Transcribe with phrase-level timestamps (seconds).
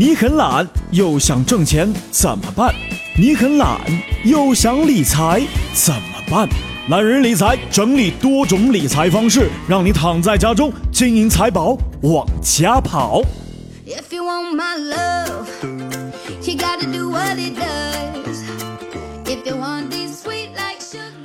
[0.00, 2.74] 你很懒又想挣钱怎么办？
[3.18, 3.78] 你很懒
[4.24, 6.48] 又想理财怎么办？
[6.88, 13.20] 懒人理财整理多种理财方式，让你躺在家中，金银财宝往家跑。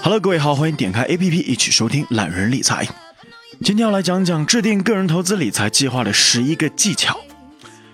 [0.00, 2.86] Hello，各位好，欢迎点开 APP 一起收听懒人理财。
[3.64, 7.18] 今天要来讲讲制定个人投资理财计划的十一个技巧。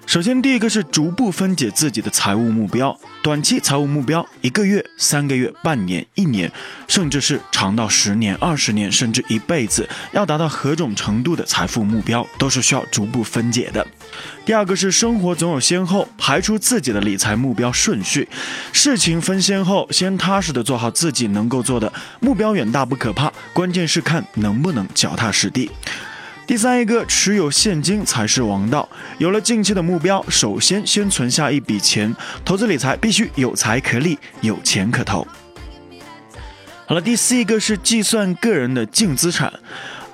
[0.07, 2.97] 首先，第一个是逐步分解自己的财务目标。
[3.25, 6.51] 短期财务目标，一个月、三个月、半年、一年，
[6.87, 13.85] 甚至是长到十年、二十年，甚至一辈子，要达到何种程度的财富目标，都是需要逐步分解的。
[14.45, 18.29] 第二个是生活总有先后，排出自己的理财目标顺序，
[18.73, 21.93] 事情分先后，先踏实的做好自己能够做的。
[22.21, 25.69] 目标远大不可怕，关键是看能不能脚踏实地。
[26.47, 28.89] 第三一个，持有现金才是王道。
[29.19, 32.15] 有了近期的目标，首先先存下一笔钱。
[32.45, 35.27] 投资理财必须有财可理，有钱可投。
[36.87, 39.53] 好了，第四一个是计算个人的净资产，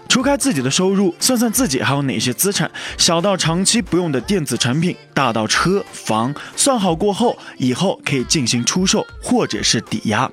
[0.08, 10.30] 除开自己的收入，算算自己还有哪些资产，小到长期不用的电子产品，大到车房，算好过后，以后可以进行出售或者是抵押。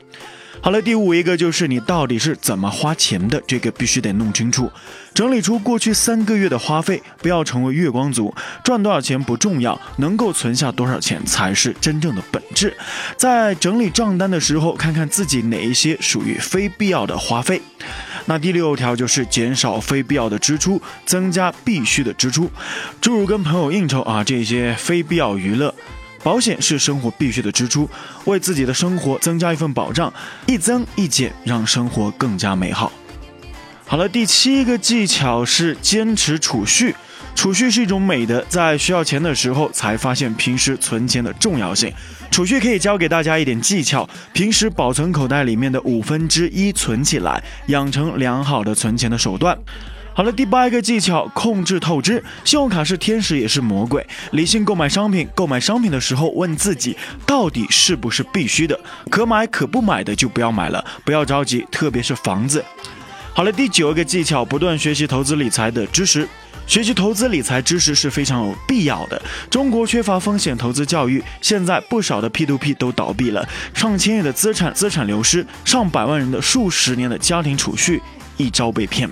[0.61, 4.69] 好了，第五一个就是你到底是怎么花钱的，这个必须得弄清楚，
[5.13, 12.75] 整理出过去三个月的花费，不要成为月光族，赚多少钱不重要，能够存下多少钱才是真正的本质。
[13.15, 17.61] 在整理账单的时候，看看自己哪一些属于非必要的花费。
[18.25, 22.51] 那第六条就是减少非必要的支出，增加必须的支出，
[22.99, 25.73] 诸如跟朋友应酬啊这些非必要娱乐。
[26.23, 27.89] 保险是生活必须的支出，
[28.25, 30.13] 为自己的生活增加一份保障，
[30.45, 32.91] 一增一减，让生活更加美好。
[33.85, 36.95] 好了，第七个技巧是坚持储蓄。
[37.35, 41.91] 储蓄是一种美德，在需要钱的时候才发现平时存钱的重要性。
[42.29, 49.57] 储蓄可以教给大家一点技巧，平时保存口袋里面的五分之一存起来，养成良好的存钱的手段。
[50.13, 52.21] 好了，第八个技巧，控制透支。
[52.43, 54.05] 信用卡是天使也是魔鬼。
[54.31, 58.77] 理性购买商品，购买商品的时候问自己，到底是不是必须的？
[59.09, 62.63] 可买可不买的就不要买了，不要着急，特别是房子。
[63.33, 66.27] 好了，第九个技巧，不断学习投资理财的知识。
[66.67, 69.19] 学习投资理财知识是非常有必要的。
[69.49, 78.01] 中国缺乏风险投资教育，现在不少的 P2P 都倒闭了，上千亿的资产资产流失，上百万人的数十年的家庭储蓄，
[78.37, 79.09] 一朝被骗。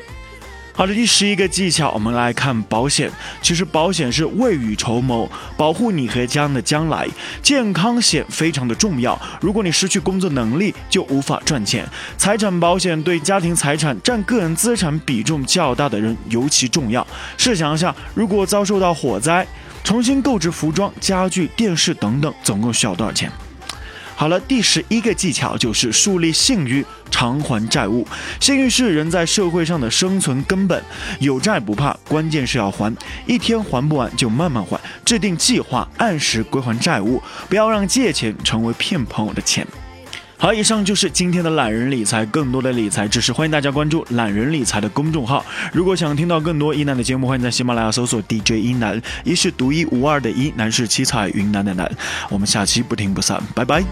[0.78, 3.12] 好的，第十一个技巧，我们来看保险。
[3.42, 5.28] 其实保险是未雨绸缪，
[5.58, 7.08] 保护你和家人的将来。
[7.42, 11.84] 健康险非常的重要，如果你失去工作能力，就无法赚钱。
[12.16, 17.06] 财产保险对家庭财产占个人资产比重较大的人尤其重要。
[17.40, 19.48] 试想一下，如果遭受到火灾，
[19.84, 23.32] 重新购置服装、家具、电视等等，总共需要多少钱？
[24.20, 28.06] 好了，第十一个技巧就是树立信誉，偿还债务。
[28.40, 30.84] 信誉是人在社会上的生存根本，
[31.20, 32.92] 有债不怕，关键是要还，
[33.28, 39.68] 一天还不完就慢慢还，制定计划，按时归还债务，不要让借钱成为骗朋友的钱。
[40.40, 42.24] 好，以上就是今天的懒人理财。
[42.28, 45.44] 更多的理财知识，欢迎大家关注懒人理财的公众号。
[45.74, 51.92] 如果想听到更多一楠的节目，欢迎在喜马拉雅搜索 DJ 一南，一是独一无二的一，南是七彩云南的南。
[52.30, 53.84] 我们下期不听不散，拜拜。